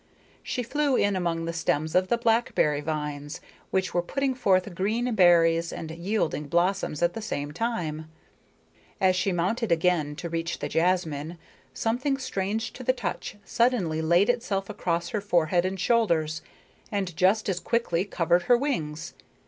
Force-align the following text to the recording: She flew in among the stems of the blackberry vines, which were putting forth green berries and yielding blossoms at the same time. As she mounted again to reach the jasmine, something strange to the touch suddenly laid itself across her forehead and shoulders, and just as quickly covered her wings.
She 0.41 0.63
flew 0.63 0.95
in 0.95 1.15
among 1.15 1.45
the 1.45 1.53
stems 1.53 1.93
of 1.93 2.07
the 2.07 2.17
blackberry 2.17 2.81
vines, 2.81 3.39
which 3.69 3.93
were 3.93 4.01
putting 4.01 4.33
forth 4.33 4.73
green 4.73 5.13
berries 5.13 5.71
and 5.71 5.91
yielding 5.91 6.47
blossoms 6.47 7.03
at 7.03 7.13
the 7.13 7.21
same 7.21 7.51
time. 7.51 8.09
As 8.99 9.15
she 9.15 9.31
mounted 9.31 9.71
again 9.71 10.15
to 10.15 10.27
reach 10.27 10.57
the 10.57 10.67
jasmine, 10.69 11.37
something 11.75 12.17
strange 12.17 12.73
to 12.73 12.83
the 12.83 12.93
touch 12.93 13.35
suddenly 13.45 14.01
laid 14.01 14.27
itself 14.31 14.71
across 14.71 15.09
her 15.09 15.21
forehead 15.21 15.65
and 15.65 15.79
shoulders, 15.79 16.41
and 16.91 17.15
just 17.15 17.47
as 17.47 17.59
quickly 17.59 18.03
covered 18.03 18.41
her 18.49 18.57
wings. 18.57 19.13